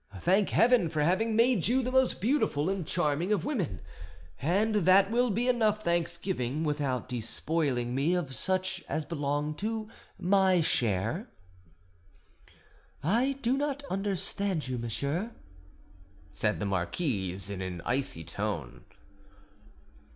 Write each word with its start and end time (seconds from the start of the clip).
Thank 0.19 0.49
Heaven 0.49 0.89
for 0.89 1.03
having 1.03 1.35
made 1.35 1.67
you 1.67 1.83
the 1.83 1.91
most 1.91 2.19
beautiful 2.19 2.71
and 2.71 2.87
charming 2.87 3.31
of 3.31 3.45
women, 3.45 3.81
and 4.41 4.73
that 4.77 5.11
will 5.11 5.29
be 5.29 5.47
enough 5.47 5.83
thanksgiving 5.83 6.63
without 6.63 7.07
despoiling 7.07 7.93
me 7.93 8.15
of 8.15 8.33
such 8.33 8.83
as 8.89 9.05
belong 9.05 9.53
to 9.57 9.89
my 10.17 10.59
share." 10.59 11.29
"I 13.03 13.33
do 13.43 13.55
not 13.55 13.83
understand 13.91 14.67
you, 14.67 14.79
monsieur," 14.79 15.33
said 16.31 16.59
the 16.59 16.65
marquise 16.65 17.51
in 17.51 17.61
an 17.61 17.83
icy 17.85 18.23
tone. 18.23 18.85